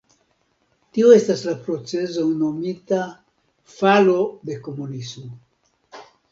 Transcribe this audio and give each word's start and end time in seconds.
Tio 0.97 1.11
estas 1.15 1.43
la 1.49 1.53
procezo 1.67 2.25
nomita 2.41 3.03
falo 3.77 4.19
de 4.51 4.59
komunismo. 4.71 6.05